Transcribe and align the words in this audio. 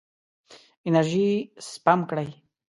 انرژي 0.89 1.29
سپم 1.69 1.99
کړئ. 2.09 2.29